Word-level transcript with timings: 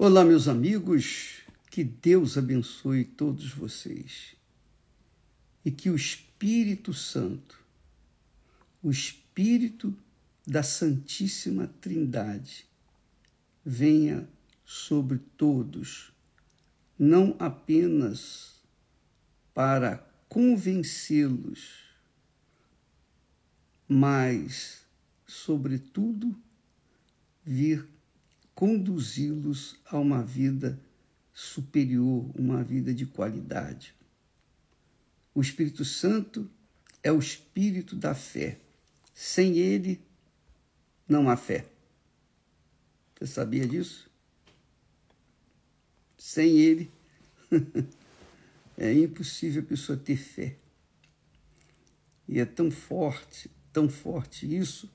Olá, 0.00 0.24
meus 0.24 0.46
amigos, 0.46 1.40
que 1.72 1.82
Deus 1.82 2.38
abençoe 2.38 3.04
todos 3.04 3.50
vocês. 3.50 4.36
E 5.64 5.72
que 5.72 5.90
o 5.90 5.96
Espírito 5.96 6.94
Santo, 6.94 7.60
o 8.80 8.92
Espírito 8.92 9.92
da 10.46 10.62
Santíssima 10.62 11.66
Trindade, 11.80 12.64
venha 13.64 14.28
sobre 14.64 15.18
todos, 15.36 16.12
não 16.96 17.34
apenas 17.36 18.54
para 19.52 20.08
convencê-los, 20.28 21.80
mas, 23.88 24.80
sobretudo, 25.26 26.40
vir 27.44 27.97
conduzi-los 28.58 29.76
a 29.86 29.96
uma 29.96 30.20
vida 30.20 30.82
superior, 31.32 32.28
uma 32.34 32.64
vida 32.64 32.92
de 32.92 33.06
qualidade. 33.06 33.94
O 35.32 35.40
Espírito 35.40 35.84
Santo 35.84 36.50
é 37.00 37.12
o 37.12 37.20
espírito 37.20 37.94
da 37.94 38.16
fé. 38.16 38.58
Sem 39.14 39.58
ele, 39.58 40.02
não 41.08 41.30
há 41.30 41.36
fé. 41.36 41.66
Você 43.20 43.28
sabia 43.28 43.64
disso? 43.64 44.10
Sem 46.16 46.58
ele, 46.58 46.90
é 48.76 48.92
impossível 48.92 49.62
a 49.62 49.66
pessoa 49.66 49.96
ter 49.96 50.16
fé. 50.16 50.56
E 52.26 52.40
é 52.40 52.44
tão 52.44 52.72
forte, 52.72 53.48
tão 53.72 53.88
forte 53.88 54.52
isso, 54.52 54.92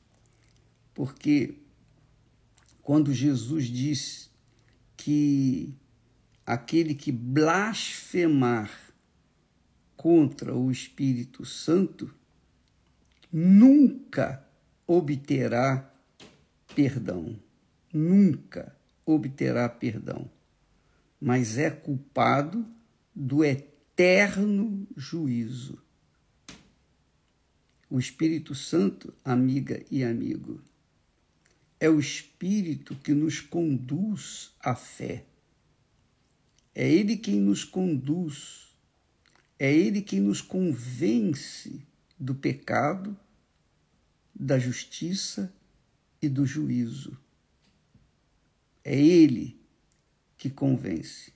porque 0.94 1.64
quando 2.84 3.14
Jesus 3.14 3.66
disse 3.66 4.30
que 4.98 5.74
aquele 6.46 6.94
que 6.94 7.12
blasfemar 7.14 8.70
contra 9.96 10.54
o 10.54 10.70
Espírito 10.70 11.46
Santo 11.46 12.14
nunca 13.32 14.46
obterá 14.86 15.90
perdão, 16.76 17.40
nunca 17.92 18.76
obterá 19.06 19.70
perdão, 19.70 20.30
mas 21.22 21.58
é 21.58 21.70
culpado 21.70 22.66
do 23.16 23.46
eterno 23.46 24.86
juízo. 24.98 25.82
O 27.90 27.98
Espírito 27.98 28.54
Santo, 28.54 29.14
amiga 29.24 29.82
e 29.90 30.04
amigo, 30.04 30.62
é 31.84 31.90
o 31.90 32.00
Espírito 32.00 32.96
que 32.96 33.14
nos 33.14 33.42
conduz 33.42 34.54
à 34.58 34.74
fé. 34.74 35.26
É 36.74 36.90
Ele 36.90 37.18
quem 37.18 37.42
nos 37.42 37.66
conduz, 37.66 38.74
é 39.60 39.70
Ele 39.70 40.02
quem 40.02 40.22
nos 40.22 40.40
convence 40.40 41.86
do 42.18 42.34
pecado, 42.34 43.20
da 44.34 44.58
justiça 44.58 45.54
e 46.22 46.30
do 46.30 46.46
juízo. 46.46 47.18
É 48.82 48.98
Ele 48.98 49.60
que 50.38 50.50
convence. 50.50 51.34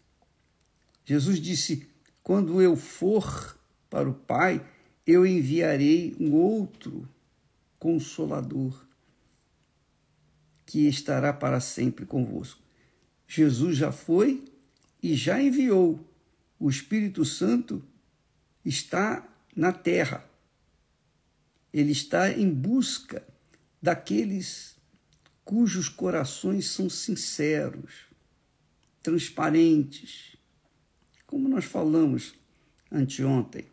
Jesus 1.03 1.41
disse: 1.41 1.89
Quando 2.23 2.61
eu 2.61 2.77
for 2.77 3.59
para 3.89 4.09
o 4.09 4.13
Pai, 4.13 4.65
eu 5.05 5.27
enviarei 5.27 6.15
um 6.17 6.31
outro 6.31 7.05
consolador 7.77 8.86
que 10.67 10.85
estará 10.85 11.31
para 11.31 11.61
sempre 11.61 12.05
convosco. 12.05 12.61
Jesus 13.25 13.77
já 13.77 13.91
foi 13.91 14.43
e 15.01 15.15
já 15.15 15.41
enviou. 15.41 16.05
O 16.59 16.69
Espírito 16.69 17.23
Santo 17.23 17.81
está 18.65 19.25
na 19.55 19.71
terra. 19.71 20.29
Ele 21.73 21.93
está 21.93 22.29
em 22.29 22.53
busca 22.53 23.25
daqueles 23.81 24.75
cujos 25.45 25.87
corações 25.87 26.67
são 26.67 26.89
sinceros, 26.89 28.07
transparentes, 29.01 30.35
como 31.25 31.47
nós 31.47 31.63
falamos 31.63 32.35
anteontem, 32.91 33.65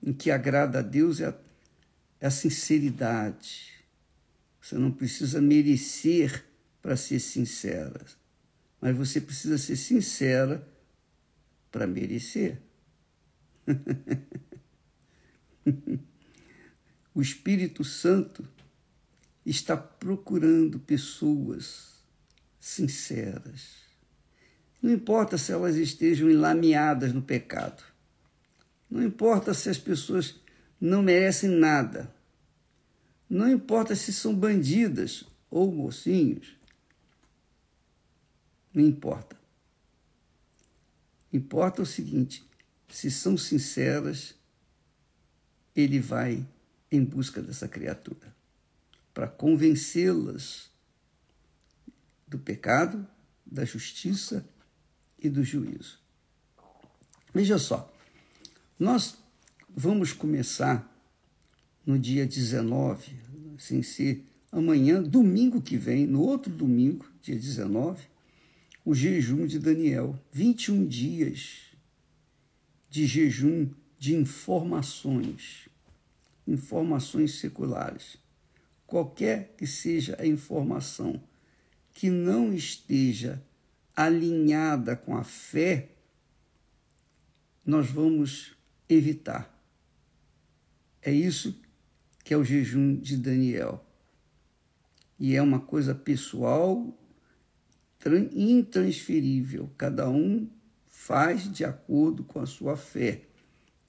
em 0.00 0.12
que 0.12 0.30
agrada 0.30 0.78
a 0.78 0.82
Deus 0.82 1.20
é 1.20 1.26
a, 1.26 1.34
é 2.20 2.26
a 2.28 2.30
sinceridade, 2.30 3.79
você 4.60 4.76
não 4.76 4.90
precisa 4.90 5.40
merecer 5.40 6.44
para 6.82 6.96
ser 6.96 7.20
sincera, 7.20 8.04
mas 8.80 8.96
você 8.96 9.20
precisa 9.20 9.58
ser 9.58 9.76
sincera 9.76 10.66
para 11.70 11.86
merecer. 11.86 12.60
o 17.14 17.22
Espírito 17.22 17.84
Santo 17.84 18.44
está 19.44 19.76
procurando 19.76 20.78
pessoas 20.78 22.00
sinceras. 22.58 23.80
Não 24.82 24.92
importa 24.92 25.36
se 25.36 25.52
elas 25.52 25.76
estejam 25.76 26.30
enlameadas 26.30 27.12
no 27.12 27.22
pecado. 27.22 27.82
Não 28.90 29.02
importa 29.02 29.54
se 29.54 29.68
as 29.68 29.78
pessoas 29.78 30.40
não 30.80 31.02
merecem 31.02 31.50
nada. 31.50 32.12
Não 33.30 33.48
importa 33.48 33.94
se 33.94 34.12
são 34.12 34.34
bandidas 34.34 35.24
ou 35.48 35.70
mocinhos. 35.70 36.56
Não 38.74 38.82
importa. 38.82 39.38
Importa 41.32 41.80
o 41.80 41.86
seguinte: 41.86 42.44
se 42.88 43.08
são 43.08 43.36
sinceras, 43.38 44.34
ele 45.76 46.00
vai 46.00 46.44
em 46.90 47.04
busca 47.04 47.40
dessa 47.40 47.68
criatura 47.68 48.34
para 49.14 49.28
convencê-las 49.28 50.68
do 52.26 52.38
pecado, 52.38 53.06
da 53.46 53.64
justiça 53.64 54.44
e 55.16 55.28
do 55.28 55.44
juízo. 55.44 56.00
Veja 57.32 57.58
só, 57.58 57.92
nós 58.76 59.18
vamos 59.68 60.12
começar 60.12 60.90
no 61.90 61.98
dia 61.98 62.24
19, 62.24 63.16
sem 63.58 63.82
ser 63.82 64.24
amanhã, 64.52 65.02
domingo 65.02 65.60
que 65.60 65.76
vem, 65.76 66.06
no 66.06 66.22
outro 66.22 66.52
domingo, 66.52 67.04
dia 67.20 67.34
19, 67.34 68.04
o 68.84 68.94
jejum 68.94 69.44
de 69.44 69.58
Daniel. 69.58 70.16
21 70.32 70.86
dias 70.86 71.62
de 72.88 73.06
jejum 73.06 73.68
de 73.98 74.14
informações, 74.14 75.68
informações 76.46 77.40
seculares. 77.40 78.16
Qualquer 78.86 79.54
que 79.58 79.66
seja 79.66 80.16
a 80.20 80.26
informação 80.26 81.20
que 81.92 82.08
não 82.08 82.54
esteja 82.54 83.42
alinhada 83.96 84.94
com 84.94 85.16
a 85.16 85.24
fé, 85.24 85.90
nós 87.66 87.90
vamos 87.90 88.56
evitar. 88.88 89.60
É 91.02 91.12
isso 91.12 91.59
que 92.30 92.34
é 92.34 92.36
o 92.36 92.44
jejum 92.44 92.94
de 92.94 93.16
Daniel. 93.16 93.84
E 95.18 95.34
é 95.34 95.42
uma 95.42 95.58
coisa 95.58 95.96
pessoal, 95.96 96.96
intransferível. 98.32 99.68
Cada 99.76 100.08
um 100.08 100.48
faz 100.86 101.52
de 101.52 101.64
acordo 101.64 102.22
com 102.22 102.38
a 102.38 102.46
sua 102.46 102.76
fé. 102.76 103.22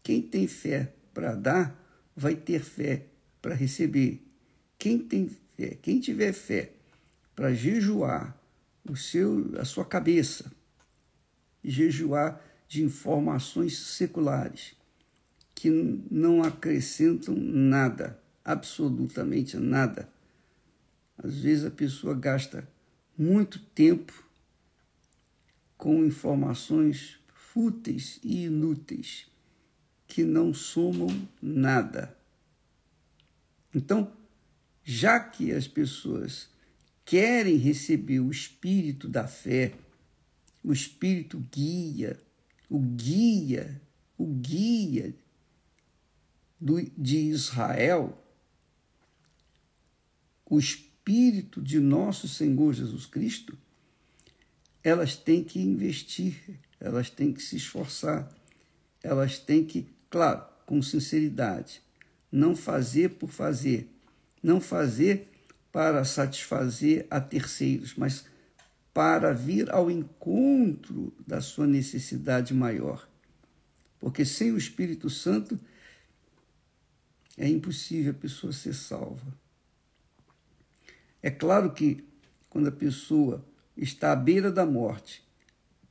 Quem 0.02 0.24
tem 0.24 0.48
fé 0.48 0.92
para 1.14 1.36
dar, 1.36 1.80
vai 2.16 2.34
ter 2.34 2.64
fé 2.64 3.06
para 3.44 3.54
receber. 3.54 4.26
Quem 4.76 4.98
tem 4.98 5.30
fé, 5.56 5.78
quem 5.80 6.00
tiver 6.00 6.34
fé 6.34 6.72
para 7.36 7.54
jejuar 7.54 8.36
o 8.90 8.96
seu, 8.96 9.52
a 9.60 9.66
sua 9.66 9.86
cabeça, 9.86 10.52
jejuar 11.64 12.44
de 12.68 12.82
informações 12.82 13.78
seculares 13.78 14.74
que 15.54 15.70
não 16.10 16.42
acrescentam 16.42 17.36
nada 17.36 18.20
absolutamente 18.44 19.58
nada. 19.58 20.10
Às 21.18 21.40
vezes 21.40 21.66
a 21.66 21.72
pessoa 21.72 22.14
gasta 22.14 22.68
muito 23.18 23.60
tempo 23.60 24.24
com 25.78 26.06
informações 26.06 27.20
fúteis 27.34 28.20
e 28.24 28.46
inúteis 28.46 29.28
que 30.08 30.24
não 30.24 30.54
somam 30.54 31.08
nada. 31.42 32.18
Então, 33.74 34.12
já 34.84 35.20
que 35.20 35.52
as 35.52 35.68
pessoas 35.68 36.50
querem 37.06 37.58
receber 37.58 38.20
o 38.20 38.32
espírito 38.32 39.08
da 39.08 39.28
fé, 39.28 39.74
o 40.64 40.72
espírito 40.72 41.40
guia, 41.52 42.20
o 42.70 42.80
guia, 42.80 43.82
o 44.18 44.26
guia 44.26 45.16
do, 46.60 46.82
de 46.98 47.18
Israel, 47.18 48.18
o 50.52 50.60
Espírito 50.60 51.62
de 51.62 51.80
nosso 51.80 52.28
Senhor 52.28 52.74
Jesus 52.74 53.06
Cristo, 53.06 53.58
elas 54.84 55.16
têm 55.16 55.46
que 55.46 55.62
investir, 55.62 56.60
elas 56.78 57.10
têm 57.10 57.32
que 57.32 57.42
se 57.42 57.56
esforçar, 57.56 58.30
elas 59.02 59.40
têm 59.40 59.64
que, 59.64 59.88
claro, 60.10 60.44
com 60.66 60.82
sinceridade, 60.82 61.82
não 62.30 62.54
fazer 62.54 63.12
por 63.12 63.30
fazer, 63.30 63.90
não 64.44 64.60
fazer 64.60 65.32
para 65.72 66.04
satisfazer 66.04 67.08
a 67.10 67.22
terceiros, 67.22 67.96
mas 67.96 68.26
para 68.94 69.32
vir 69.32 69.72
ao 69.72 69.90
encontro 69.90 71.14
da 71.26 71.40
sua 71.40 71.66
necessidade 71.66 72.54
maior. 72.54 73.08
Porque 73.98 74.26
sem 74.26 74.52
o 74.52 74.58
Espírito 74.58 75.10
Santo 75.10 75.58
é 77.38 77.48
impossível 77.48 78.12
a 78.12 78.16
pessoa 78.16 78.52
ser 78.52 78.74
salva. 78.74 79.40
É 81.22 81.30
claro 81.30 81.72
que 81.72 82.04
quando 82.50 82.68
a 82.68 82.72
pessoa 82.72 83.46
está 83.78 84.12
à 84.12 84.16
beira 84.16 84.52
da 84.52 84.66
morte 84.66 85.24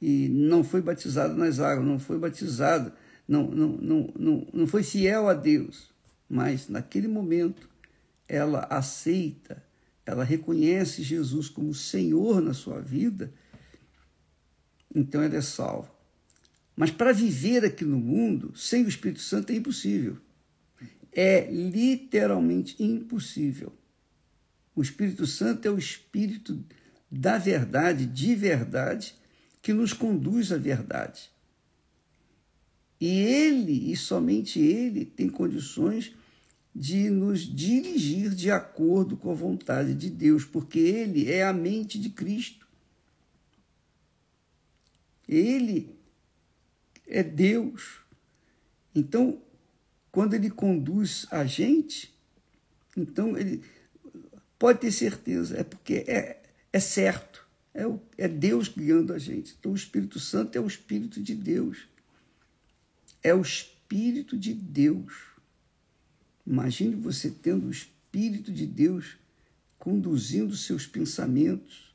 e 0.01 0.29
não 0.29 0.65
foi 0.65 0.83
batizada 0.83 1.35
nas 1.35 1.61
águas, 1.61 1.87
não 1.87 1.99
foi 1.99 2.19
batizada, 2.19 2.95
não, 3.27 3.49
não, 3.51 3.69
não, 3.69 4.13
não, 4.19 4.47
não 4.53 4.67
foi 4.67 4.83
fiel 4.83 5.29
a 5.29 5.35
Deus, 5.35 5.91
mas 6.29 6.69
naquele 6.69 7.09
momento 7.09 7.69
ela 8.29 8.67
aceita, 8.71 9.63
ela 10.05 10.25
reconhece 10.25 11.03
Jesus 11.03 11.49
como 11.49 11.75
Senhor 11.75 12.41
na 12.41 12.55
sua 12.55 12.81
vida, 12.81 13.33
então 14.95 15.23
ela 15.23 15.37
é 15.37 15.41
salva. 15.41 15.91
Mas 16.77 16.91
para 16.91 17.13
viver 17.13 17.65
aqui 17.65 17.85
no 17.85 17.99
mundo 17.99 18.57
sem 18.57 18.85
o 18.85 18.89
Espírito 18.89 19.21
Santo 19.21 19.53
é 19.53 19.57
impossível. 19.57 20.17
É 21.13 21.51
literalmente 21.51 22.83
impossível. 22.83 23.73
O 24.81 24.83
Espírito 24.83 25.27
Santo 25.27 25.69
é 25.69 25.71
o 25.71 25.77
Espírito 25.77 26.65
da 27.11 27.37
verdade, 27.37 28.07
de 28.07 28.35
verdade, 28.35 29.15
que 29.61 29.75
nos 29.75 29.93
conduz 29.93 30.51
à 30.53 30.57
verdade. 30.57 31.31
E 32.99 33.07
ele, 33.07 33.93
e 33.93 33.95
somente 33.95 34.59
ele, 34.59 35.05
tem 35.05 35.29
condições 35.29 36.17
de 36.75 37.11
nos 37.11 37.41
dirigir 37.41 38.31
de 38.31 38.51
acordo 38.51 39.19
com 39.19 39.31
a 39.31 39.35
vontade 39.35 39.95
de 39.95 40.09
Deus, 40.09 40.47
porque 40.47 40.79
ele 40.79 41.31
é 41.31 41.45
a 41.45 41.53
mente 41.53 42.01
de 42.01 42.09
Cristo. 42.09 42.67
Ele 45.29 45.95
é 47.07 47.23
Deus. 47.23 47.99
Então, 48.95 49.43
quando 50.11 50.33
ele 50.33 50.49
conduz 50.49 51.27
a 51.31 51.45
gente, 51.45 52.19
então 52.97 53.37
ele 53.37 53.63
pode 54.61 54.79
ter 54.79 54.93
certeza, 54.93 55.57
é 55.59 55.65
porque 55.65 56.05
é, 56.07 56.43
é 56.71 56.79
certo, 56.79 57.49
é, 57.73 57.87
o, 57.87 57.99
é 58.19 58.29
Deus 58.29 58.69
guiando 58.69 59.15
a 59.15 59.19
gente. 59.19 59.57
Então, 59.59 59.73
o 59.73 59.75
Espírito 59.75 60.21
Santo 60.21 60.57
é 60.57 60.61
o 60.61 60.67
Espírito 60.67 61.21
de 61.21 61.35
Deus. 61.35 61.89
É 63.23 63.35
o 63.35 63.41
Espírito 63.41 64.37
de 64.37 64.53
Deus. 64.53 65.15
Imagine 66.47 66.95
você 66.95 67.31
tendo 67.31 67.69
o 67.69 67.71
Espírito 67.71 68.53
de 68.53 68.67
Deus 68.67 69.17
conduzindo 69.79 70.55
seus 70.55 70.87
pensamentos, 70.87 71.95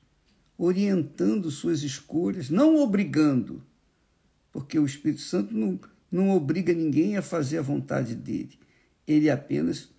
orientando 0.58 1.52
suas 1.52 1.84
escolhas, 1.84 2.50
não 2.50 2.78
obrigando, 2.78 3.62
porque 4.52 4.80
o 4.80 4.86
Espírito 4.88 5.22
Santo 5.22 5.56
não, 5.56 5.80
não 6.12 6.32
obriga 6.32 6.74
ninguém 6.74 7.16
a 7.16 7.22
fazer 7.22 7.60
a 7.60 7.62
vontade 7.62 8.16
dele. 8.16 8.58
Ele 9.08 9.30
apenas 9.30 9.90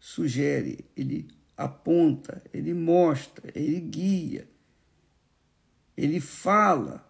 sugere, 0.00 0.86
ele 0.96 1.28
aponta, 1.58 2.42
ele 2.54 2.72
mostra, 2.72 3.52
ele 3.54 3.80
guia, 3.80 4.48
ele 5.94 6.20
fala, 6.20 7.06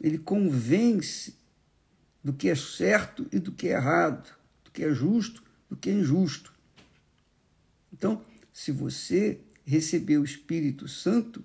ele 0.00 0.18
convence 0.18 1.34
do 2.22 2.32
que 2.32 2.48
é 2.48 2.54
certo 2.54 3.26
e 3.32 3.40
do 3.40 3.50
que 3.50 3.68
é 3.68 3.72
errado, 3.72 4.30
do 4.62 4.70
que 4.70 4.84
é 4.84 4.92
justo 4.92 5.42
do 5.70 5.76
que 5.76 5.88
é 5.88 5.92
injusto. 5.92 6.52
Então, 7.92 8.24
se 8.52 8.72
você 8.72 9.40
receber 9.64 10.18
o 10.18 10.24
Espírito 10.24 10.88
Santo, 10.88 11.44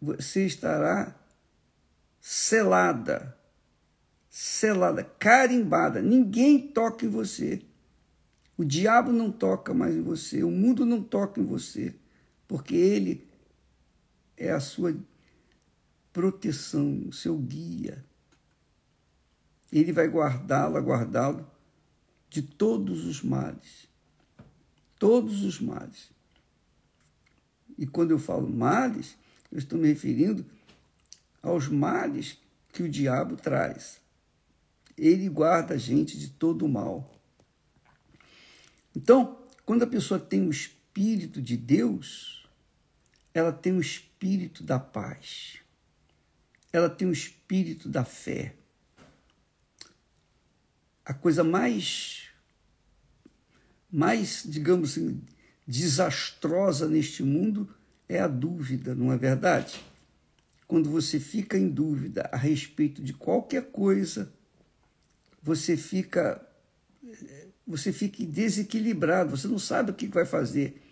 você 0.00 0.44
estará 0.44 1.18
selada, 2.20 3.34
selada, 4.28 5.02
carimbada. 5.02 6.02
Ninguém 6.02 6.68
toca 6.68 7.06
em 7.06 7.08
você. 7.08 7.62
O 8.56 8.64
diabo 8.64 9.12
não 9.12 9.32
toca 9.32 9.74
mais 9.74 9.94
em 9.94 10.02
você, 10.02 10.44
o 10.44 10.50
mundo 10.50 10.86
não 10.86 11.02
toca 11.02 11.40
em 11.40 11.44
você, 11.44 11.94
porque 12.46 12.74
ele 12.74 13.26
é 14.36 14.50
a 14.50 14.60
sua 14.60 14.96
proteção, 16.12 17.02
o 17.08 17.12
seu 17.12 17.36
guia. 17.36 18.04
Ele 19.72 19.92
vai 19.92 20.06
guardá-la, 20.06 20.78
guardá-lo 20.80 21.44
de 22.30 22.42
todos 22.42 23.04
os 23.04 23.22
males. 23.22 23.88
Todos 24.98 25.42
os 25.42 25.60
males. 25.60 26.10
E 27.76 27.86
quando 27.86 28.12
eu 28.12 28.18
falo 28.18 28.48
males, 28.48 29.16
eu 29.50 29.58
estou 29.58 29.78
me 29.78 29.88
referindo 29.88 30.46
aos 31.42 31.68
males 31.68 32.38
que 32.72 32.82
o 32.82 32.88
diabo 32.88 33.36
traz. 33.36 34.00
Ele 34.96 35.28
guarda 35.28 35.74
a 35.74 35.78
gente 35.78 36.16
de 36.16 36.28
todo 36.28 36.64
o 36.64 36.68
mal. 36.68 37.12
Então, 38.94 39.38
quando 39.64 39.82
a 39.82 39.86
pessoa 39.86 40.20
tem 40.20 40.46
o 40.46 40.50
Espírito 40.50 41.42
de 41.42 41.56
Deus, 41.56 42.48
ela 43.32 43.52
tem 43.52 43.72
o 43.72 43.80
Espírito 43.80 44.62
da 44.62 44.78
paz. 44.78 45.58
Ela 46.72 46.88
tem 46.88 47.08
o 47.08 47.12
Espírito 47.12 47.88
da 47.88 48.04
fé. 48.04 48.54
A 51.04 51.12
coisa 51.12 51.42
mais 51.44 52.24
mais, 53.94 54.42
digamos 54.44 54.90
assim, 54.90 55.22
desastrosa 55.64 56.88
neste 56.88 57.22
mundo 57.22 57.72
é 58.08 58.18
a 58.18 58.26
dúvida, 58.26 58.92
não 58.92 59.12
é 59.12 59.16
verdade? 59.16 59.80
Quando 60.66 60.90
você 60.90 61.20
fica 61.20 61.56
em 61.56 61.68
dúvida 61.68 62.28
a 62.32 62.36
respeito 62.36 63.00
de 63.00 63.12
qualquer 63.12 63.70
coisa, 63.70 64.32
você 65.40 65.76
fica 65.76 66.44
você 67.66 67.92
fica 67.92 68.24
desequilibrado, 68.24 69.36
você 69.36 69.48
não 69.48 69.58
sabe 69.58 69.90
o 69.90 69.94
que 69.94 70.06
vai 70.06 70.26
fazer. 70.26 70.82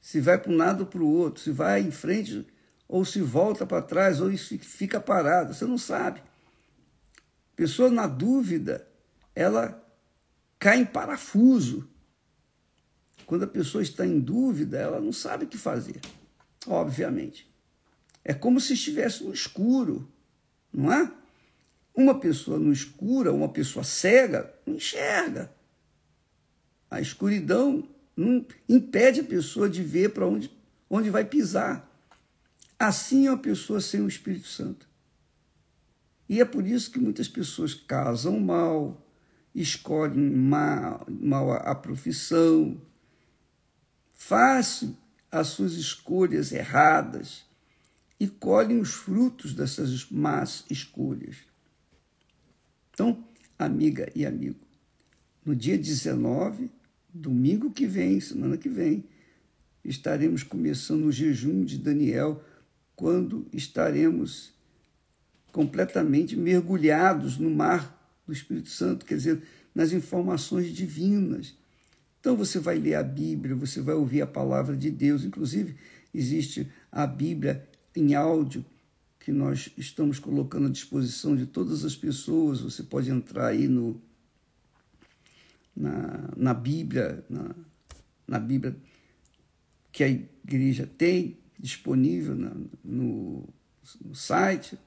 Se 0.00 0.20
vai 0.20 0.38
para 0.38 0.52
um 0.52 0.56
lado 0.56 0.80
ou 0.80 0.86
para 0.86 1.02
o 1.02 1.08
outro, 1.08 1.42
se 1.42 1.50
vai 1.50 1.80
em 1.80 1.90
frente 1.90 2.46
ou 2.88 3.04
se 3.04 3.20
volta 3.20 3.66
para 3.66 3.82
trás, 3.82 4.20
ou 4.20 4.30
fica 4.36 5.00
parado, 5.00 5.52
você 5.52 5.64
não 5.64 5.76
sabe. 5.76 6.22
Pessoa 7.56 7.90
na 7.90 8.06
dúvida, 8.06 8.86
ela 9.34 9.82
cai 10.58 10.78
em 10.78 10.84
parafuso. 10.84 11.88
Quando 13.26 13.42
a 13.42 13.48
pessoa 13.48 13.82
está 13.82 14.06
em 14.06 14.20
dúvida, 14.20 14.78
ela 14.78 15.00
não 15.00 15.12
sabe 15.12 15.44
o 15.44 15.48
que 15.48 15.58
fazer, 15.58 16.00
obviamente. 16.66 17.50
É 18.24 18.32
como 18.32 18.60
se 18.60 18.74
estivesse 18.74 19.24
no 19.24 19.32
escuro, 19.32 20.08
não 20.72 20.92
é? 20.92 21.12
Uma 21.96 22.20
pessoa 22.20 22.58
no 22.58 22.70
escuro, 22.70 23.34
uma 23.34 23.48
pessoa 23.48 23.82
cega, 23.82 24.54
não 24.66 24.74
enxerga. 24.74 25.50
A 26.90 27.00
escuridão 27.00 27.88
impede 28.68 29.20
a 29.20 29.24
pessoa 29.24 29.66
de 29.66 29.82
ver 29.82 30.10
para 30.10 30.26
onde, 30.26 30.50
onde 30.90 31.08
vai 31.08 31.24
pisar. 31.24 31.90
Assim 32.78 33.26
é 33.26 33.30
uma 33.30 33.38
pessoa 33.38 33.80
sem 33.80 34.02
o 34.02 34.08
Espírito 34.08 34.46
Santo. 34.46 34.86
E 36.28 36.38
é 36.38 36.44
por 36.44 36.66
isso 36.66 36.90
que 36.90 36.98
muitas 36.98 37.28
pessoas 37.28 37.72
casam 37.72 38.38
mal, 38.40 39.02
escolhem 39.54 40.30
mal, 40.30 41.06
mal 41.08 41.52
a 41.52 41.74
profissão, 41.74 42.78
fazem 44.12 44.94
as 45.30 45.48
suas 45.48 45.72
escolhas 45.72 46.52
erradas 46.52 47.46
e 48.20 48.26
colhem 48.26 48.80
os 48.80 48.92
frutos 48.92 49.54
dessas 49.54 50.10
más 50.10 50.64
escolhas. 50.68 51.36
Então, 52.96 53.22
amiga 53.58 54.10
e 54.14 54.24
amigo, 54.24 54.56
no 55.44 55.54
dia 55.54 55.76
19, 55.76 56.70
domingo 57.12 57.70
que 57.70 57.86
vem, 57.86 58.18
semana 58.20 58.56
que 58.56 58.70
vem, 58.70 59.04
estaremos 59.84 60.42
começando 60.42 61.04
o 61.04 61.12
jejum 61.12 61.62
de 61.62 61.76
Daniel, 61.76 62.42
quando 62.96 63.46
estaremos 63.52 64.50
completamente 65.52 66.34
mergulhados 66.38 67.36
no 67.36 67.50
mar 67.50 68.18
do 68.26 68.32
Espírito 68.32 68.70
Santo, 68.70 69.04
quer 69.04 69.18
dizer, 69.18 69.42
nas 69.74 69.92
informações 69.92 70.72
divinas. 70.72 71.54
Então 72.18 72.34
você 72.34 72.58
vai 72.58 72.78
ler 72.78 72.94
a 72.94 73.02
Bíblia, 73.02 73.54
você 73.54 73.82
vai 73.82 73.94
ouvir 73.94 74.22
a 74.22 74.26
palavra 74.26 74.74
de 74.74 74.90
Deus. 74.90 75.22
Inclusive, 75.22 75.76
existe 76.14 76.66
a 76.90 77.06
Bíblia 77.06 77.68
em 77.94 78.14
áudio 78.14 78.64
que 79.26 79.32
nós 79.32 79.68
estamos 79.76 80.20
colocando 80.20 80.68
à 80.68 80.70
disposição 80.70 81.34
de 81.34 81.46
todas 81.46 81.84
as 81.84 81.96
pessoas. 81.96 82.60
Você 82.60 82.84
pode 82.84 83.10
entrar 83.10 83.48
aí 83.48 83.66
no, 83.66 84.00
na, 85.74 86.30
na 86.36 86.54
Bíblia, 86.54 87.26
na, 87.28 87.52
na 88.24 88.38
Bíblia 88.38 88.76
que 89.90 90.04
a 90.04 90.08
igreja 90.08 90.86
tem 90.86 91.38
disponível 91.58 92.36
na, 92.36 92.54
no 92.84 93.48
no 94.04 94.14
site, 94.14 94.78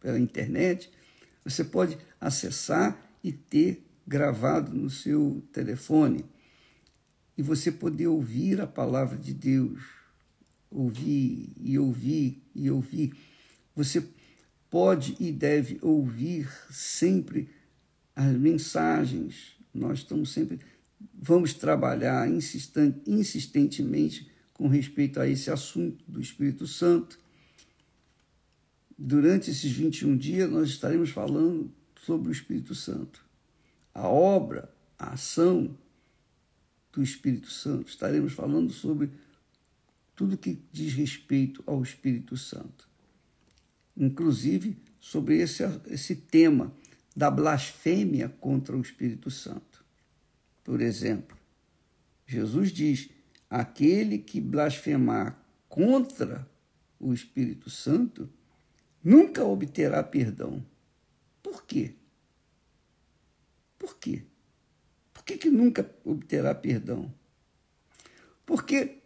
pela 0.00 0.16
internet. 0.16 0.92
Você 1.42 1.64
pode 1.64 1.98
acessar 2.20 2.96
e 3.24 3.32
ter 3.32 3.84
gravado 4.06 4.72
no 4.72 4.88
seu 4.88 5.42
telefone. 5.52 6.24
E 7.36 7.42
você 7.42 7.72
poder 7.72 8.06
ouvir 8.06 8.60
a 8.60 8.66
palavra 8.68 9.18
de 9.18 9.34
Deus. 9.34 9.82
Ouvir 10.70 11.52
e 11.60 11.76
ouvir 11.76 12.40
e 12.54 12.70
ouvir. 12.70 13.12
Você 13.78 14.04
pode 14.68 15.16
e 15.20 15.30
deve 15.30 15.78
ouvir 15.80 16.50
sempre 16.68 17.48
as 18.16 18.36
mensagens. 18.36 19.56
Nós 19.72 20.00
estamos 20.00 20.32
sempre, 20.32 20.58
vamos 21.14 21.54
trabalhar 21.54 22.28
insistentemente 22.28 24.28
com 24.52 24.66
respeito 24.66 25.20
a 25.20 25.28
esse 25.28 25.48
assunto 25.48 26.04
do 26.08 26.20
Espírito 26.20 26.66
Santo. 26.66 27.20
Durante 28.98 29.52
esses 29.52 29.70
21 29.70 30.16
dias, 30.16 30.50
nós 30.50 30.70
estaremos 30.70 31.10
falando 31.10 31.72
sobre 32.04 32.30
o 32.30 32.32
Espírito 32.32 32.74
Santo, 32.74 33.24
a 33.94 34.08
obra, 34.08 34.74
a 34.98 35.12
ação 35.12 35.78
do 36.92 37.00
Espírito 37.00 37.48
Santo. 37.48 37.88
Estaremos 37.88 38.32
falando 38.32 38.72
sobre 38.72 39.08
tudo 40.16 40.36
que 40.36 40.60
diz 40.72 40.94
respeito 40.94 41.62
ao 41.64 41.80
Espírito 41.80 42.36
Santo, 42.36 42.87
inclusive 43.98 44.78
sobre 45.00 45.38
esse, 45.38 45.64
esse 45.88 46.14
tema 46.14 46.72
da 47.14 47.30
blasfêmia 47.30 48.28
contra 48.28 48.76
o 48.76 48.80
Espírito 48.80 49.30
Santo. 49.30 49.84
Por 50.62 50.80
exemplo, 50.80 51.36
Jesus 52.26 52.70
diz: 52.70 53.10
aquele 53.50 54.18
que 54.18 54.40
blasfemar 54.40 55.42
contra 55.68 56.48
o 57.00 57.12
Espírito 57.12 57.68
Santo 57.68 58.30
nunca 59.02 59.44
obterá 59.44 60.02
perdão. 60.02 60.64
Por 61.42 61.64
quê? 61.64 61.94
Por 63.78 63.98
quê? 63.98 64.22
Por 65.12 65.24
que, 65.24 65.36
que 65.36 65.50
nunca 65.50 65.90
obterá 66.04 66.54
perdão? 66.54 67.12
Porque 68.44 68.97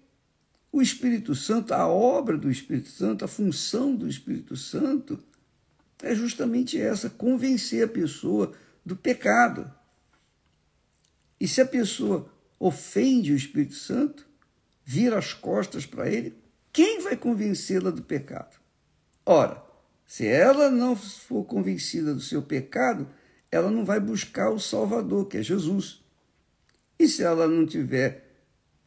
o 0.72 0.80
Espírito 0.80 1.34
Santo, 1.34 1.74
a 1.74 1.86
obra 1.86 2.38
do 2.38 2.50
Espírito 2.50 2.88
Santo, 2.88 3.24
a 3.24 3.28
função 3.28 3.94
do 3.94 4.08
Espírito 4.08 4.56
Santo 4.56 5.22
é 6.02 6.14
justamente 6.14 6.80
essa: 6.80 7.10
convencer 7.10 7.84
a 7.84 7.88
pessoa 7.88 8.52
do 8.84 8.96
pecado. 8.96 9.70
E 11.38 11.46
se 11.46 11.60
a 11.60 11.66
pessoa 11.66 12.32
ofende 12.58 13.32
o 13.32 13.36
Espírito 13.36 13.74
Santo, 13.74 14.26
vira 14.84 15.18
as 15.18 15.34
costas 15.34 15.84
para 15.84 16.08
ele, 16.08 16.34
quem 16.72 17.02
vai 17.02 17.16
convencê-la 17.16 17.90
do 17.90 18.02
pecado? 18.02 18.56
Ora, 19.26 19.62
se 20.06 20.26
ela 20.26 20.70
não 20.70 20.96
for 20.96 21.44
convencida 21.44 22.14
do 22.14 22.20
seu 22.20 22.42
pecado, 22.42 23.08
ela 23.50 23.70
não 23.70 23.84
vai 23.84 24.00
buscar 24.00 24.50
o 24.50 24.58
Salvador, 24.58 25.26
que 25.26 25.36
é 25.36 25.42
Jesus. 25.42 26.02
E 26.98 27.08
se 27.08 27.22
ela 27.22 27.46
não 27.46 27.66
tiver, 27.66 28.21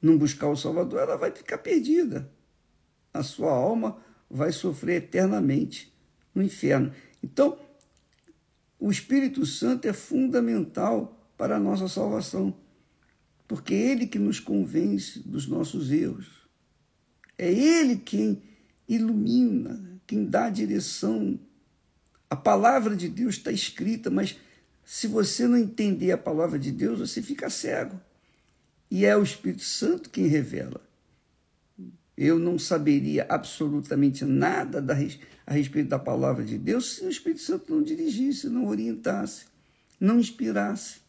não 0.06 0.18
buscar 0.18 0.48
o 0.48 0.56
Salvador, 0.56 1.00
ela 1.00 1.18
vai 1.18 1.32
ficar 1.32 1.58
perdida. 1.58 2.32
A 3.14 3.24
sua 3.24 3.52
alma 3.52 3.98
vai 4.30 4.52
sofrer 4.52 4.98
eternamente 4.98 5.94
no 6.34 6.44
inferno. 6.44 6.92
Então, 7.24 7.58
o 8.80 8.92
Espírito 8.92 9.46
Santo 9.46 9.88
é 9.88 9.94
fundamental 9.94 11.32
para 11.38 11.56
a 11.56 11.60
nossa 11.60 11.88
salvação, 11.88 12.56
porque 13.48 13.74
é 13.74 13.92
ele 13.92 14.06
que 14.08 14.20
nos 14.20 14.40
convence 14.40 15.20
dos 15.20 15.48
nossos 15.48 15.92
erros. 15.92 16.48
É 17.38 17.52
ele 17.52 17.98
quem 17.98 18.44
ilumina, 18.88 20.00
quem 20.06 20.26
dá 20.26 20.46
a 20.46 20.50
direção. 20.50 21.40
A 22.30 22.36
palavra 22.36 22.96
de 22.96 23.10
Deus 23.10 23.36
está 23.36 23.52
escrita, 23.52 24.10
mas 24.10 24.38
se 24.84 25.08
você 25.08 25.48
não 25.48 25.58
entender 25.58 26.12
a 26.12 26.18
palavra 26.18 26.60
de 26.60 26.72
Deus, 26.72 27.00
você 27.00 27.22
fica 27.22 27.50
cego. 27.50 28.00
E 28.90 29.06
é 29.06 29.16
o 29.16 29.24
Espírito 29.24 29.64
Santo 29.64 30.10
quem 30.10 30.28
revela. 30.28 30.82
Eu 32.18 32.40
não 32.40 32.58
saberia 32.58 33.26
absolutamente 33.30 34.24
nada 34.24 34.82
da, 34.82 34.96
a 35.46 35.54
respeito 35.54 35.90
da 35.90 36.00
palavra 36.00 36.46
de 36.46 36.58
Deus 36.58 36.96
se 36.96 37.06
o 37.06 37.10
Espírito 37.10 37.42
Santo 37.42 37.74
não 37.74 37.84
dirigisse, 37.84 38.48
não 38.48 38.68
orientasse, 38.68 39.46
não 40.00 40.20
inspirasse. 40.20 41.00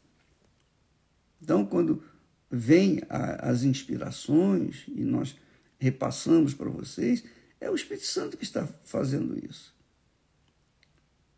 Então, 1.40 1.64
quando 1.64 2.02
vem 2.50 3.00
a, 3.08 3.50
as 3.50 3.62
inspirações 3.62 4.84
e 4.88 5.04
nós 5.04 5.36
repassamos 5.78 6.54
para 6.54 6.68
vocês, 6.68 7.24
é 7.60 7.70
o 7.70 7.74
Espírito 7.74 8.06
Santo 8.06 8.36
que 8.36 8.44
está 8.44 8.66
fazendo 8.84 9.38
isso. 9.44 9.74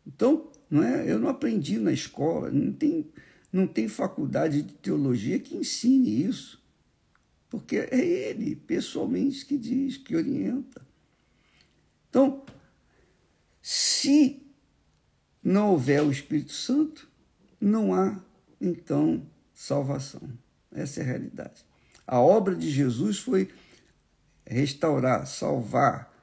Então, 0.05 0.51
não 0.69 0.83
é, 0.83 1.09
eu 1.09 1.19
não 1.19 1.29
aprendi 1.29 1.77
na 1.77 1.91
escola, 1.91 2.49
não 2.49 2.71
tem, 2.71 3.07
não 3.51 3.67
tem 3.67 3.87
faculdade 3.87 4.61
de 4.61 4.73
teologia 4.73 5.39
que 5.39 5.57
ensine 5.57 6.23
isso. 6.23 6.59
Porque 7.49 7.77
é 7.77 7.99
ele, 7.99 8.55
pessoalmente, 8.55 9.45
que 9.45 9.57
diz, 9.57 9.97
que 9.97 10.15
orienta. 10.15 10.85
Então, 12.09 12.43
se 13.61 14.45
não 15.43 15.71
houver 15.71 16.03
o 16.03 16.11
Espírito 16.11 16.53
Santo, 16.53 17.09
não 17.59 17.93
há, 17.93 18.23
então, 18.61 19.25
salvação. 19.53 20.21
Essa 20.71 20.99
é 20.99 21.03
a 21.03 21.07
realidade. 21.07 21.65
A 22.05 22.19
obra 22.19 22.55
de 22.55 22.69
Jesus 22.69 23.19
foi 23.19 23.49
restaurar, 24.45 25.25
salvar, 25.27 26.13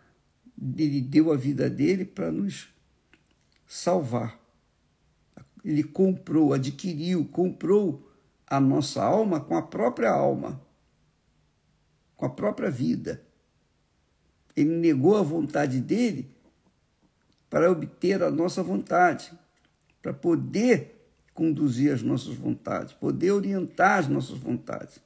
ele 0.76 1.00
deu 1.00 1.32
a 1.32 1.36
vida 1.36 1.68
dele 1.68 2.04
para 2.04 2.30
nos 2.30 2.68
salvar. 3.66 4.40
Ele 5.66 5.82
comprou, 5.82 6.54
adquiriu, 6.54 7.24
comprou 7.24 8.08
a 8.46 8.60
nossa 8.60 9.02
alma 9.02 9.40
com 9.40 9.56
a 9.56 9.62
própria 9.62 10.12
alma, 10.12 10.60
com 12.16 12.24
a 12.24 12.30
própria 12.30 12.70
vida. 12.70 13.20
Ele 14.54 14.70
negou 14.70 15.16
a 15.16 15.22
vontade 15.22 15.80
dele 15.80 16.30
para 17.50 17.68
obter 17.68 18.22
a 18.22 18.30
nossa 18.30 18.62
vontade, 18.62 19.32
para 20.00 20.14
poder 20.14 21.10
conduzir 21.34 21.92
as 21.92 22.00
nossas 22.00 22.36
vontades, 22.36 22.92
poder 22.92 23.32
orientar 23.32 23.98
as 23.98 24.06
nossas 24.06 24.38
vontades. 24.38 25.00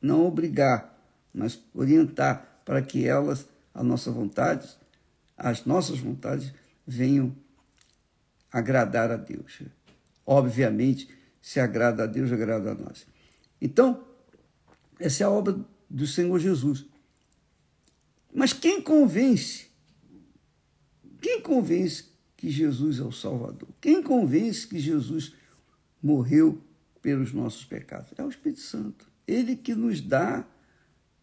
Não 0.00 0.24
obrigar, 0.24 0.96
mas 1.34 1.60
orientar 1.74 2.62
para 2.64 2.80
que 2.80 3.04
elas, 3.04 3.48
a 3.74 3.82
nossa 3.82 4.12
vontade, 4.12 4.78
as 5.36 5.64
nossas 5.64 5.98
vontades 5.98 6.54
venham 6.86 7.34
agradar 8.52 9.10
a 9.10 9.16
Deus. 9.16 9.64
Obviamente, 10.26 11.08
se 11.40 11.60
agrada 11.60 12.04
a 12.04 12.06
Deus, 12.06 12.32
agrada 12.32 12.72
a 12.72 12.74
nós. 12.74 13.06
Então, 13.60 14.04
essa 14.98 15.22
é 15.22 15.26
a 15.26 15.30
obra 15.30 15.58
do 15.88 16.06
Senhor 16.06 16.38
Jesus. 16.38 16.86
Mas 18.32 18.52
quem 18.52 18.80
convence? 18.80 19.66
Quem 21.20 21.40
convence 21.40 22.04
que 22.36 22.50
Jesus 22.50 22.98
é 22.98 23.02
o 23.02 23.12
Salvador? 23.12 23.68
Quem 23.80 24.02
convence 24.02 24.66
que 24.66 24.78
Jesus 24.78 25.34
morreu 26.02 26.60
pelos 27.00 27.32
nossos 27.32 27.64
pecados? 27.64 28.12
É 28.16 28.22
o 28.22 28.28
Espírito 28.28 28.60
Santo. 28.60 29.10
Ele 29.26 29.56
que 29.56 29.74
nos 29.74 30.00
dá 30.00 30.46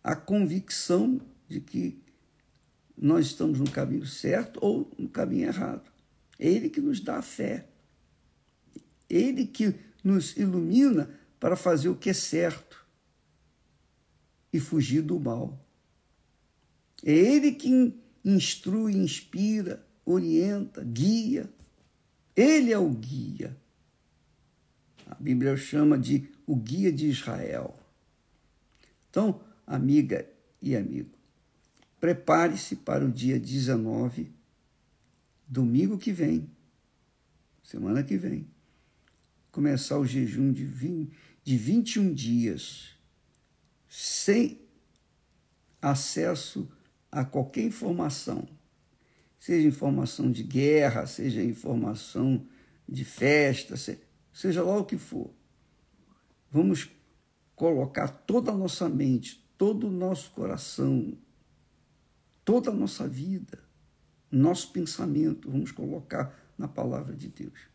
a 0.04 0.16
convicção 0.16 1.22
de 1.48 1.60
que 1.60 2.02
nós 2.98 3.28
estamos 3.28 3.60
no 3.60 3.70
caminho 3.70 4.06
certo 4.06 4.60
ou 4.62 4.92
no 4.98 5.10
caminho 5.10 5.48
errado. 5.48 5.92
É 6.40 6.48
Ele 6.48 6.70
que 6.70 6.82
nos 6.82 7.00
dá 7.00 7.18
a 7.18 7.22
fé. 7.22 7.68
Ele 9.12 9.46
que 9.46 9.76
nos 10.04 10.38
ilumina 10.38 11.10
para 11.40 11.56
fazer 11.56 11.90
o 11.90 11.96
que 11.96 12.10
é 12.10 12.14
certo 12.14 12.86
e 14.54 14.60
fugir 14.60 15.02
do 15.02 15.20
mal. 15.20 15.60
É 17.04 17.12
Ele 17.12 17.52
que 17.52 17.94
instrui, 18.24 18.94
inspira, 18.94 19.86
orienta, 20.06 20.84
guia. 20.84 21.50
Ele 22.36 22.72
é 22.72 22.78
o 22.78 22.90
guia. 22.90 23.58
A 25.08 25.16
Bíblia 25.16 25.58
chama 25.58 25.98
de 25.98 26.30
o 26.48 26.56
guia 26.56 26.92
de 26.92 27.08
Israel. 27.08 27.78
Então, 29.10 29.42
amiga 29.68 30.26
e 30.62 30.76
amigo, 30.76 31.22
Prepare-se 32.02 32.78
para 32.78 33.06
o 33.06 33.12
dia 33.12 33.40
19, 33.40 34.32
domingo 35.48 36.00
que 36.00 36.12
vem, 36.12 36.50
semana 37.64 38.02
que 38.02 38.18
vem, 38.18 38.48
começar 39.52 39.98
o 39.98 40.06
jejum 40.06 40.52
de, 40.52 40.64
20, 40.64 41.14
de 41.44 41.58
21 41.58 42.14
dias, 42.14 42.96
sem 43.88 44.62
acesso 45.82 46.72
a 47.12 47.26
qualquer 47.26 47.64
informação, 47.64 48.48
seja 49.40 49.68
informação 49.68 50.32
de 50.32 50.44
guerra, 50.44 51.06
seja 51.06 51.44
informação 51.44 52.46
de 52.88 53.04
festa, 53.04 53.76
seja 54.34 54.64
lá 54.64 54.78
o 54.78 54.86
que 54.86 54.98
for. 54.98 55.34
Vamos 56.50 56.90
colocar 57.56 58.08
toda 58.08 58.52
a 58.52 58.58
nossa 58.58 58.88
mente, 58.88 59.46
todo 59.58 59.88
o 59.88 59.92
nosso 59.92 60.32
coração, 60.32 61.18
toda 62.46 62.72
a 62.72 62.74
nossa 62.74 63.08
vida 63.08 63.72
nosso 64.32 64.72
pensamento, 64.72 65.52
vamos 65.52 65.72
colocar 65.72 66.34
na 66.58 66.68
palavra 66.68 67.16
de 67.16 67.28
Deus. 67.28 67.71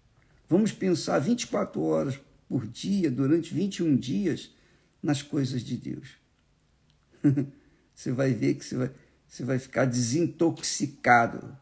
Vamos 0.48 0.72
pensar 0.72 1.18
24 1.18 1.82
horas 1.82 2.18
por 2.48 2.66
dia, 2.66 3.10
durante 3.10 3.52
21 3.52 3.94
dias, 3.96 4.54
nas 5.02 5.20
coisas 5.22 5.62
de 5.62 5.76
Deus. 5.76 6.16
você 7.94 8.12
vai 8.12 8.32
ver 8.32 8.54
que 8.54 8.64
você 8.64 8.76
vai, 8.76 8.90
você 9.26 9.44
vai 9.44 9.58
ficar 9.58 9.86
desintoxicado 9.86 11.56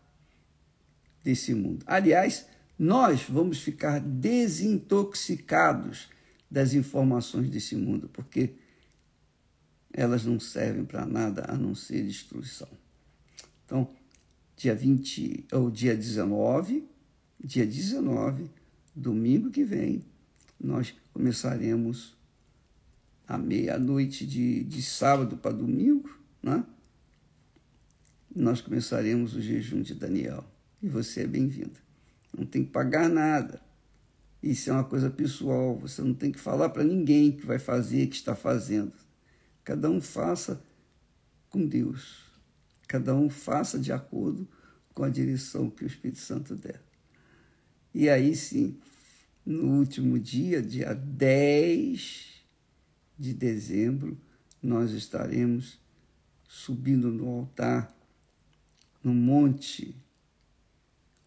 desse 1.22 1.54
mundo. 1.54 1.82
Aliás, 1.86 2.46
nós 2.78 3.22
vamos 3.22 3.60
ficar 3.60 4.00
desintoxicados 4.00 6.10
das 6.50 6.74
informações 6.74 7.48
desse 7.48 7.74
mundo, 7.74 8.10
porque 8.12 8.56
elas 9.92 10.24
não 10.24 10.38
servem 10.38 10.84
para 10.84 11.06
nada 11.06 11.46
a 11.48 11.56
não 11.56 11.74
ser 11.74 12.04
destruição. 12.04 12.68
Então, 13.64 13.90
dia 14.56 14.74
20, 14.74 15.46
ou 15.52 15.70
dia 15.70 15.96
19, 15.96 16.86
dia 17.42 17.64
19, 17.64 18.50
domingo 18.94 19.50
que 19.50 19.64
vem, 19.64 20.04
nós 20.60 20.94
começaremos 21.12 22.16
à 23.26 23.36
meia-noite 23.36 24.26
de, 24.26 24.62
de 24.64 24.82
sábado 24.82 25.36
para 25.36 25.52
domingo, 25.52 26.08
né? 26.42 26.64
nós 28.34 28.60
começaremos 28.60 29.34
o 29.34 29.40
jejum 29.40 29.80
de 29.80 29.94
Daniel. 29.94 30.44
E 30.82 30.88
você 30.88 31.22
é 31.22 31.26
bem-vindo. 31.26 31.78
Não 32.36 32.44
tem 32.44 32.64
que 32.64 32.70
pagar 32.70 33.08
nada. 33.08 33.60
Isso 34.42 34.68
é 34.68 34.72
uma 34.72 34.84
coisa 34.84 35.08
pessoal. 35.08 35.78
Você 35.78 36.02
não 36.02 36.12
tem 36.12 36.32
que 36.32 36.40
falar 36.40 36.68
para 36.68 36.84
ninguém 36.84 37.32
que 37.32 37.46
vai 37.46 37.58
fazer, 37.58 38.08
que 38.08 38.16
está 38.16 38.34
fazendo. 38.34 38.92
Cada 39.62 39.88
um 39.88 40.00
faça 40.00 40.60
com 41.48 41.64
Deus. 41.64 42.24
Cada 42.86 43.14
um 43.14 43.30
faça 43.30 43.78
de 43.78 43.92
acordo 43.92 44.46
com 44.92 45.04
a 45.04 45.08
direção 45.08 45.70
que 45.70 45.84
o 45.84 45.86
Espírito 45.86 46.18
Santo 46.18 46.54
der. 46.54 46.82
E 47.94 48.08
aí 48.08 48.34
sim, 48.34 48.76
no 49.46 49.78
último 49.78 50.18
dia, 50.18 50.60
dia 50.60 50.92
10 50.92 52.44
de 53.16 53.32
dezembro, 53.32 54.18
nós 54.60 54.90
estaremos 54.90 55.78
subindo 56.48 57.10
no 57.10 57.28
altar, 57.28 57.94
no 59.02 59.14
monte, 59.14 59.94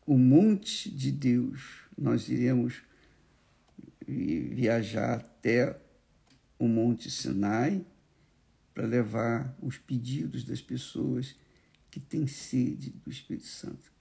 o 0.05 0.17
monte 0.17 0.89
de 0.89 1.11
Deus. 1.11 1.83
Nós 1.97 2.27
iremos 2.27 2.81
viajar 4.07 5.15
até 5.15 5.79
o 6.57 6.67
Monte 6.67 7.11
Sinai 7.11 7.85
para 8.73 8.85
levar 8.85 9.55
os 9.61 9.77
pedidos 9.77 10.43
das 10.43 10.61
pessoas 10.61 11.35
que 11.91 11.99
têm 11.99 12.25
sede 12.25 12.91
do 12.91 13.09
Espírito 13.09 13.47
Santo, 13.47 13.91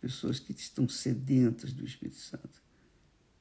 pessoas 0.00 0.38
que 0.38 0.52
estão 0.52 0.88
sedentas 0.88 1.72
do 1.72 1.84
Espírito 1.84 2.18
Santo. 2.18 2.62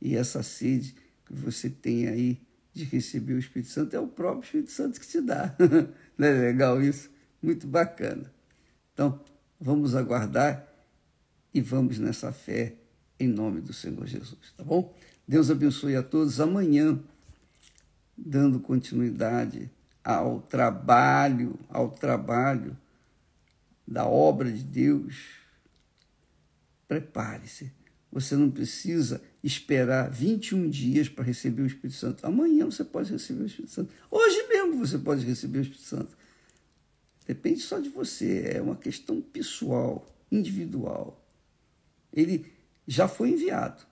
E 0.01 0.15
essa 0.15 0.43
sede 0.43 0.95
que 1.25 1.33
você 1.33 1.69
tem 1.69 2.07
aí 2.07 2.41
de 2.73 2.83
receber 2.83 3.33
o 3.33 3.39
Espírito 3.39 3.71
Santo 3.71 3.95
é 3.95 3.99
o 3.99 4.07
próprio 4.07 4.45
Espírito 4.45 4.71
Santo 4.71 4.99
que 4.99 5.07
te 5.07 5.21
dá. 5.21 5.55
Não 6.17 6.27
é 6.27 6.31
legal 6.31 6.81
isso? 6.81 7.09
Muito 7.41 7.67
bacana. 7.67 8.31
Então, 8.93 9.19
vamos 9.59 9.95
aguardar 9.95 10.67
e 11.53 11.61
vamos 11.61 11.97
nessa 11.97 12.31
fé 12.31 12.75
em 13.19 13.27
nome 13.27 13.61
do 13.61 13.73
Senhor 13.73 14.05
Jesus, 14.05 14.53
tá 14.55 14.63
bom? 14.63 14.95
Deus 15.27 15.49
abençoe 15.49 15.95
a 15.95 16.03
todos. 16.03 16.39
Amanhã, 16.39 16.99
dando 18.15 18.59
continuidade 18.59 19.69
ao 20.03 20.39
trabalho, 20.41 21.59
ao 21.67 21.89
trabalho 21.89 22.77
da 23.87 24.05
obra 24.05 24.51
de 24.51 24.63
Deus, 24.63 25.15
prepare-se. 26.87 27.71
Você 28.11 28.35
não 28.35 28.49
precisa 28.49 29.21
esperar 29.43 30.09
21 30.09 30.69
dias 30.69 31.09
para 31.09 31.23
receber 31.23 31.61
o 31.61 31.67
Espírito 31.67 31.97
Santo. 31.97 32.25
Amanhã 32.25 32.65
você 32.65 32.83
pode 32.83 33.11
receber 33.11 33.43
o 33.43 33.45
Espírito 33.45 33.73
Santo. 33.73 33.93
Hoje 34.09 34.47
mesmo 34.47 34.77
você 34.77 34.97
pode 34.97 35.25
receber 35.25 35.59
o 35.59 35.61
Espírito 35.61 35.85
Santo. 35.85 36.17
Depende 37.27 37.59
só 37.59 37.79
de 37.79 37.89
você, 37.89 38.53
é 38.55 38.61
uma 38.61 38.77
questão 38.77 39.21
pessoal, 39.21 40.07
individual. 40.31 41.23
Ele 42.13 42.51
já 42.87 43.07
foi 43.07 43.31
enviado. 43.31 43.85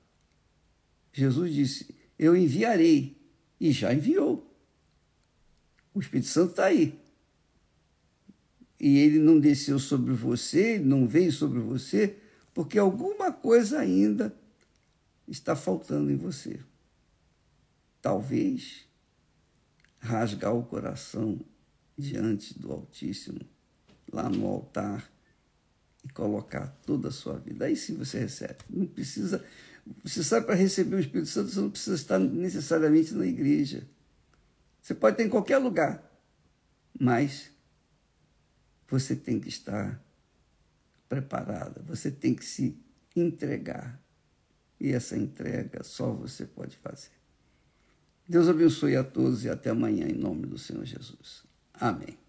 Jesus 1.11 1.53
disse: 1.53 1.93
Eu 2.17 2.35
enviarei, 2.35 3.17
e 3.59 3.71
já 3.71 3.93
enviou. 3.93 4.51
O 5.93 5.99
Espírito 5.99 6.27
Santo 6.27 6.51
está 6.51 6.65
aí. 6.65 6.99
E 8.79 8.97
ele 8.99 9.19
não 9.19 9.39
desceu 9.39 9.79
sobre 9.79 10.13
você, 10.13 10.77
não 10.77 11.07
veio 11.07 11.31
sobre 11.31 11.59
você, 11.59 12.17
porque 12.55 12.79
alguma 12.79 13.33
coisa 13.33 13.79
ainda 13.79 14.33
está 15.27 15.57
faltando 15.57 16.09
em 16.09 16.15
você. 16.15 16.61
Talvez 18.01 18.87
rasgar 19.99 20.55
o 20.55 20.63
coração 20.63 21.37
diante 21.97 22.57
do 22.57 22.71
Altíssimo, 22.71 23.41
lá 24.09 24.29
no 24.29 24.47
altar, 24.47 25.11
e 26.01 26.09
colocar 26.09 26.67
toda 26.85 27.09
a 27.09 27.11
sua 27.11 27.37
vida. 27.37 27.65
Aí 27.65 27.75
sim 27.75 27.97
você 27.97 28.19
recebe. 28.19 28.59
Não 28.69 28.85
precisa. 28.85 29.43
Você 30.03 30.23
sabe, 30.23 30.45
para 30.45 30.55
receber 30.55 30.95
o 30.95 30.99
Espírito 30.99 31.27
Santo, 31.27 31.49
você 31.49 31.59
não 31.59 31.69
precisa 31.69 31.95
estar 31.97 32.19
necessariamente 32.19 33.13
na 33.13 33.25
igreja. 33.25 33.85
Você 34.81 34.95
pode 34.95 35.15
estar 35.15 35.23
em 35.23 35.29
qualquer 35.29 35.57
lugar, 35.57 36.01
mas 36.97 37.51
você 38.87 39.13
tem 39.13 39.41
que 39.41 39.49
estar 39.49 40.04
preparada, 41.15 41.81
você 41.85 42.11
tem 42.11 42.33
que 42.33 42.43
se 42.43 42.77
entregar. 43.15 44.01
E 44.79 44.91
essa 44.91 45.17
entrega 45.17 45.83
só 45.83 46.11
você 46.11 46.45
pode 46.45 46.75
fazer. 46.77 47.11
Deus 48.27 48.49
abençoe 48.49 48.95
a 48.95 49.03
todos 49.03 49.45
e 49.45 49.49
até 49.49 49.69
amanhã, 49.69 50.07
em 50.07 50.17
nome 50.17 50.45
do 50.45 50.57
Senhor 50.57 50.83
Jesus. 50.83 51.43
Amém. 51.73 52.24